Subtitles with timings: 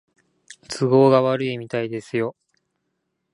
[0.67, 2.35] 都合が悪いみたいですよ